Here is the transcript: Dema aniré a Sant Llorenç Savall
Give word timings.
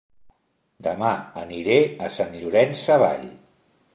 Dema 0.87 1.09
aniré 1.41 1.77
a 2.07 2.09
Sant 2.17 2.33
Llorenç 2.39 2.83
Savall 2.87 3.31